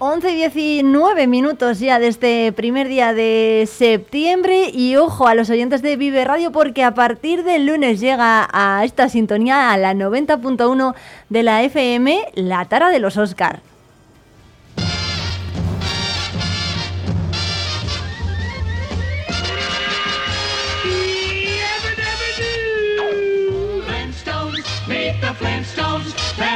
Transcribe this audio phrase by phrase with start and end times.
[0.00, 5.50] 11 y 19 minutos ya de este primer día de septiembre y ojo a los
[5.50, 9.94] oyentes de Vive Radio porque a partir del lunes llega a esta sintonía a la
[9.94, 10.96] 90.1
[11.28, 13.60] de la FM la tara de los Oscar.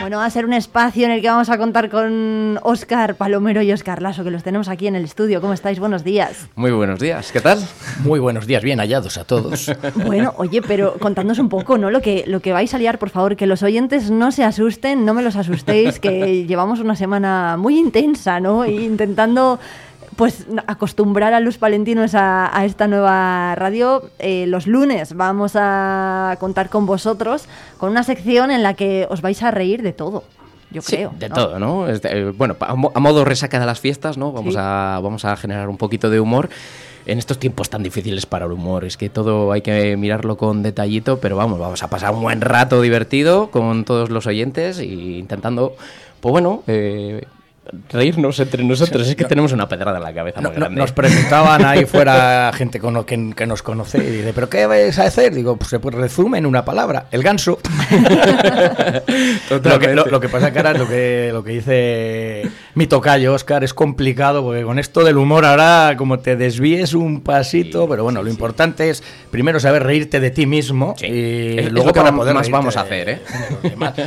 [0.00, 3.62] Bueno, va a ser un espacio en el que vamos a contar con Óscar Palomero
[3.62, 5.40] y Óscar Lasso, que los tenemos aquí en el estudio.
[5.40, 5.78] ¿Cómo estáis?
[5.78, 6.48] Buenos días.
[6.54, 7.58] Muy buenos días, ¿qué tal?
[8.00, 9.72] Muy buenos días, bien hallados a todos.
[10.06, 11.90] Bueno, oye, pero contándonos un poco, ¿no?
[11.90, 15.04] Lo que, lo que vais a liar, por favor, que los oyentes no se asusten,
[15.04, 18.64] no me los asustéis, que llevamos una semana muy intensa, ¿no?
[18.66, 19.58] Intentando
[20.16, 24.10] pues acostumbrar a los palentinos a, esta nueva radio.
[24.18, 27.46] Eh, los lunes vamos a contar con vosotros
[27.78, 30.24] con una sección en la que os vais a reír de todo.
[30.70, 31.12] Yo creo.
[31.18, 31.88] De todo, ¿no?
[31.88, 34.32] Eh, bueno, a, modo resaca de las fiestas, ¿no?
[34.32, 36.50] Vamos, a, vamos a generar un poquito de humor
[37.06, 38.84] en estos tiempos tan difíciles para el humor.
[38.84, 42.40] Es que todo hay que mirarlo con detallito, pero vamos, vamos a pasar un buen
[42.40, 45.76] rato divertido con todos los oyentes e intentando,
[46.20, 47.24] pues bueno, eh,
[47.90, 49.08] reírnos entre nosotros.
[49.08, 50.80] es que tenemos una pedrada en la cabeza muy grande.
[50.80, 54.98] nos preguntaban ahí fuera gente con, que, que, nos conoce y dice, ¿pero qué vais
[54.98, 55.34] a hacer?
[55.34, 57.58] Digo, pues se resume en una palabra, el ganso.
[59.50, 62.42] lo, que, lo, que, pasa, cara, lo que, lo que dice
[62.74, 67.20] mi tocayo, Oscar, es complicado porque con esto del humor ahora como te desvíes un
[67.22, 72.14] pasito, pero bueno, lo importante es primero saber reírte de ti mismo y luego para
[72.14, 73.20] poder más vamos a hacer, ¿eh?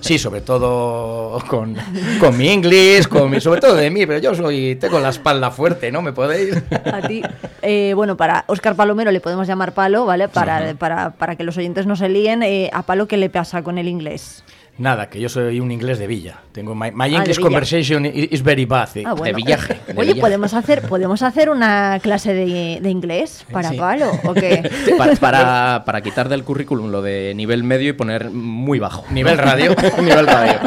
[0.00, 1.76] Sí, sobre todo con,
[2.20, 5.50] con mi inglés, con mi sobre todo de mí, pero yo soy, tengo la espalda
[5.50, 6.00] fuerte, ¿no?
[6.00, 6.56] ¿Me podéis?
[6.92, 7.22] A ti.
[7.60, 10.28] Eh, bueno, para Oscar Palomero le podemos llamar Palo, ¿vale?
[10.28, 12.42] Para, para, para que los oyentes no se líen.
[12.42, 14.44] Eh, ¿A Palo qué le pasa con el inglés?
[14.76, 16.40] Nada, que yo soy un inglés de Villa.
[16.50, 18.88] Tengo my, ah, English conversation is very bad.
[19.06, 19.80] Ah, de villaje.
[19.94, 24.68] Oye, podemos hacer podemos hacer una clase de, de inglés para Palo o qué?
[25.20, 29.04] para, para, quitar del currículum lo de nivel medio y poner muy bajo.
[29.10, 29.76] Nivel radio.
[30.02, 30.58] nivel radio.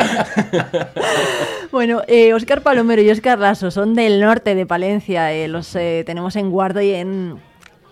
[1.71, 5.33] bueno, eh, Oscar Palomero y Oscar Lasso son del norte de Palencia.
[5.33, 7.41] Eh, los eh, tenemos en Guardo y en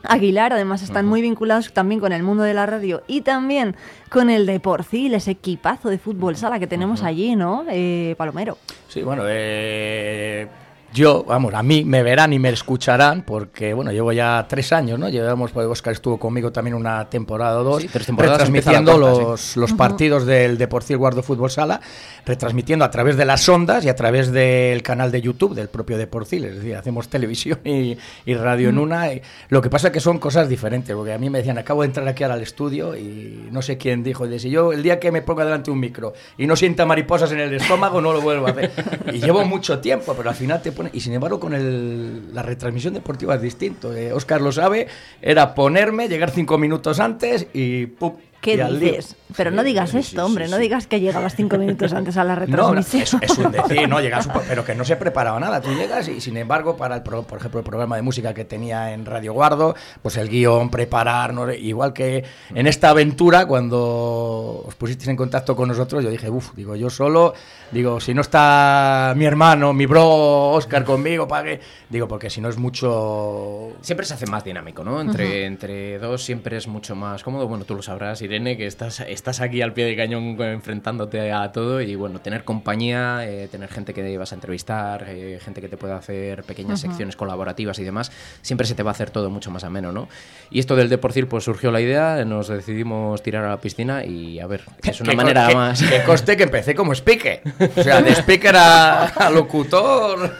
[0.10, 3.76] Aguilar, además están muy vinculados también con el mundo de la radio y también
[4.10, 7.66] con el de Porcil, ese equipazo de fútbol sala que tenemos allí, ¿no?
[7.70, 8.58] Eh, Palomero.
[8.88, 10.48] Sí, bueno, eh,
[10.96, 14.98] yo, vamos, a mí me verán y me escucharán porque, bueno, llevo ya tres años,
[14.98, 15.10] ¿no?
[15.10, 19.58] Llevamos, pues Oscar estuvo conmigo también una temporada o dos, sí, tres temporadas retransmitiendo los,
[19.58, 21.82] los partidos del Deportivo Guardo Fútbol Sala,
[22.26, 25.98] retransmitiendo a través de las ondas y a través del canal de YouTube del propio
[25.98, 27.98] Deportil, es decir, hacemos televisión y,
[28.36, 29.10] radio en una.
[29.50, 31.88] lo que pasa es que son cosas diferentes, porque a mí me decían, acabo de
[31.88, 35.00] entrar aquí ahora al estudio y no sé quién dijo, y si yo el día
[35.00, 38.22] que me ponga delante un micro y no sienta mariposas en el estómago, no lo
[38.22, 38.72] vuelvo a hacer.
[39.14, 42.94] Y llevo mucho tiempo, pero al final te y sin embargo con el, la retransmisión
[42.94, 43.92] deportiva es distinto.
[44.14, 44.88] Oscar eh, lo sabe,
[45.22, 48.14] era ponerme, llegar cinco minutos antes y ¡pum!
[48.42, 49.16] ¿Qué dices?
[49.36, 53.20] Pero no digas esto, hombre, no digas que llegabas cinco minutos antes a la retransmisión.
[53.20, 55.62] No, es, un decir, no, llegas, pero que no se preparaba nada.
[55.62, 58.94] Tú llegas y, sin embargo, para, el, por ejemplo, el programa de música que tenía
[58.94, 62.24] en Radio Guardo, pues el guion, preparar, igual que
[62.54, 66.90] en esta aventura, cuando os pusisteis en contacto con nosotros, yo dije, uff, digo, yo
[66.90, 67.34] solo,
[67.72, 71.60] digo, si no está mi hermano, mi bro Oscar conmigo, pague,
[71.90, 73.74] digo, porque si no es mucho...
[73.82, 75.02] Siempre se hace más dinámico, ¿no?
[75.02, 79.00] Entre, entre dos siempre es mucho más cómodo, bueno, tú lo sabrás, Irene que estás,
[79.00, 83.70] estás aquí al pie del cañón enfrentándote a todo y bueno, tener compañía, eh, tener
[83.70, 87.84] gente que vas a entrevistar, eh, gente que te pueda hacer pequeñas secciones colaborativas y
[87.84, 90.08] demás, siempre se te va a hacer todo mucho más ameno, ¿no?
[90.52, 94.40] Y esto del Deporcir, pues surgió la idea, nos decidimos tirar a la piscina y
[94.40, 95.82] a ver, es una manera más...
[95.82, 97.42] Que coste que empecé como speaker,
[97.76, 100.36] o sea, de speaker a, locutor...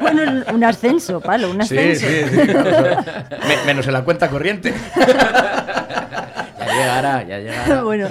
[0.00, 2.06] Bueno, un ascenso, Palo, un ascenso.
[2.06, 4.72] Sí, sí, sí, menos en la cuenta corriente.
[6.72, 7.82] llegará, ya llegará.
[7.84, 8.08] bueno,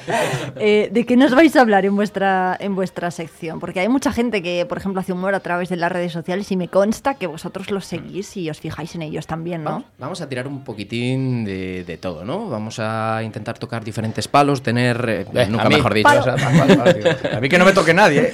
[0.57, 3.59] eh, ¿de qué nos vais a hablar en vuestra, en vuestra sección?
[3.59, 6.51] Porque hay mucha gente que, por ejemplo, hace humor a través de las redes sociales
[6.51, 9.83] y me consta que vosotros los seguís y os fijáis en ellos también, ¿no?
[9.97, 12.49] Vamos, a tirar un poquitín de, todo, ¿no?
[12.49, 15.05] Vamos a intentar tocar diferentes palos, tener...
[15.07, 16.09] Eh, eh, nunca mejor dicho.
[17.31, 18.31] a mí que no me toque nadie,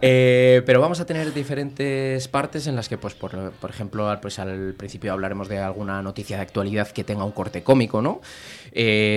[0.00, 4.74] pero vamos a tener diferentes partes en las que, pues, por, por ejemplo, pues, al
[4.74, 8.20] principio hablaremos de alguna noticia de actualidad que tenga un corte cómico, ¿no?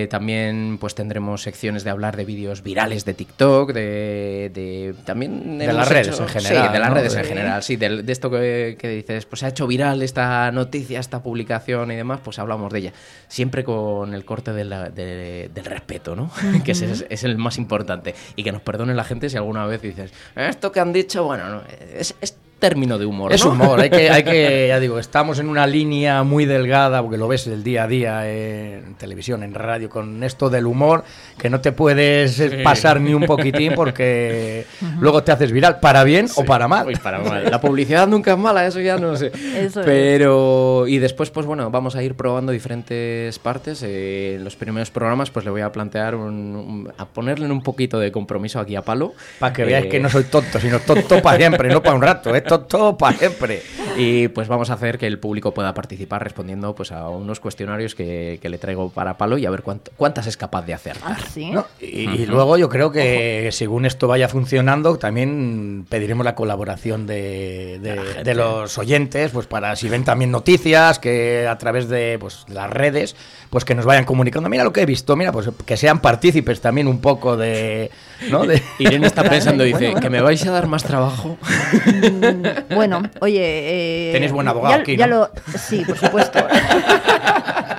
[0.10, 0.37] también
[0.80, 6.20] pues tendremos secciones de hablar de vídeos virales de TikTok, de, también de las redes
[6.20, 6.68] en general.
[6.68, 9.68] Sí, de las redes en general, sí, de, esto que, dices, pues se ha hecho
[9.68, 12.94] viral esta noticia, esta publicación y demás, pues hablamos de ella.
[13.28, 16.32] Siempre con el corte del respeto, ¿no?
[16.64, 18.16] que es, es, el más importante.
[18.36, 21.50] Y que nos perdone la gente si alguna vez dices, esto que han dicho, bueno,
[21.50, 21.62] no,
[21.96, 22.16] es
[22.60, 23.34] término de humor.
[23.34, 23.52] Es ¿no?
[23.52, 27.28] humor, hay que, hay que, ya digo, estamos en una línea muy delgada, porque lo
[27.28, 31.04] ves el día a día en televisión, en radio, con esto del humor,
[31.38, 34.66] que no te puedes eh, pasar ni un poquitín porque
[35.00, 36.88] luego te haces viral, para bien o para mal.
[36.88, 37.50] Uy, para mal.
[37.50, 39.32] La publicidad nunca es mala, eso ya no sé.
[39.56, 39.86] Eso es.
[39.86, 43.84] Pero, y después, pues bueno, vamos a ir probando diferentes partes.
[43.84, 47.62] Eh, en los primeros programas, pues le voy a plantear, un, un- a ponerle un
[47.62, 49.14] poquito de compromiso aquí a Palo.
[49.40, 52.02] Para que veáis Eh, que no soy tonto, sino tonto para siempre, no para un
[52.02, 53.62] rato, es tonto para siempre.
[53.98, 57.96] Y pues vamos a hacer que el público pueda participar respondiendo pues a unos cuestionarios
[57.96, 60.98] que, que le traigo para Palo y a ver cuánto- cuántas es capaz de hacer.
[61.04, 61.50] Ah, sí.
[61.52, 61.66] ¿no?
[61.82, 67.80] Y, y luego yo creo que según esto vaya funcionando, también pediremos la colaboración de,
[67.82, 72.46] de- de los oyentes, pues para si ven también noticias, que a través de pues,
[72.50, 73.16] las redes,
[73.50, 76.62] pues que nos vayan comunicando, mira lo que he visto, mira, pues que sean partícipes
[76.62, 77.90] también un poco de...
[78.30, 78.46] ¿no?
[78.46, 81.38] de Irene está pensando, dice, que me vais a dar más trabajo.
[82.74, 83.42] Bueno, oye.
[83.42, 85.18] eh, Tenéis buen abogado ya- aquí, ya ¿no?
[85.18, 86.40] lo- sí, por supuesto.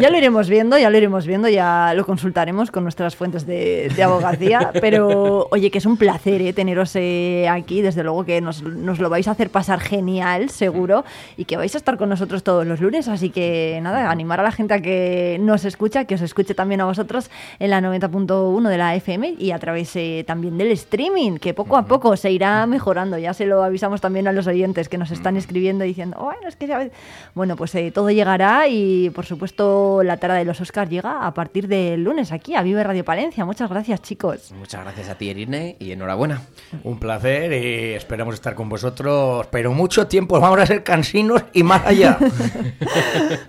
[0.00, 3.90] Ya lo iremos viendo, ya lo iremos viendo, ya lo consultaremos con nuestras fuentes de,
[3.94, 4.70] de abogacía.
[4.80, 7.80] Pero, oye, que es un placer eh, teneros eh, aquí.
[7.80, 11.04] Desde luego que nos, nos lo vais a hacer pasar genial, seguro.
[11.36, 13.08] Y que vais a estar con nosotros todos los lunes.
[13.08, 16.82] Así que, nada, animar a la gente a que nos escucha, que os escuche también
[16.82, 21.38] a vosotros en la 90.1 de la FM y a través eh, también del streaming,
[21.38, 23.16] que poco a poco se irá mejorando.
[23.16, 26.56] Ya se lo avisamos también a los oyentes que nos están escribiendo diciendo, bueno, es
[26.56, 26.86] que ya...
[27.34, 31.34] Bueno, pues eh, todo llegará y, por supuesto, la tara de los Oscars llega a
[31.34, 33.44] partir del lunes aquí a Vive Radio Palencia.
[33.44, 34.52] Muchas gracias, chicos.
[34.52, 36.42] Muchas gracias a ti, Irene, y enhorabuena.
[36.84, 41.62] Un placer y esperamos estar con vosotros, pero mucho tiempo, vamos a ser cansinos y
[41.62, 42.18] más allá.